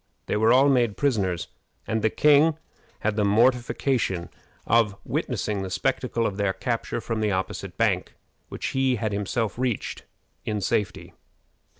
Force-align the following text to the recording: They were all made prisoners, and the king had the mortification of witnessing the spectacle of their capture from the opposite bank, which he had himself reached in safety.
They 0.25 0.35
were 0.35 0.51
all 0.51 0.67
made 0.67 0.97
prisoners, 0.97 1.47
and 1.85 2.01
the 2.01 2.09
king 2.09 2.57
had 3.01 3.15
the 3.15 3.23
mortification 3.23 4.29
of 4.65 4.95
witnessing 5.05 5.61
the 5.61 5.69
spectacle 5.69 6.25
of 6.25 6.37
their 6.37 6.53
capture 6.53 6.99
from 6.99 7.21
the 7.21 7.31
opposite 7.31 7.77
bank, 7.77 8.15
which 8.49 8.69
he 8.69 8.95
had 8.95 9.13
himself 9.13 9.59
reached 9.59 10.05
in 10.43 10.59
safety. 10.59 11.13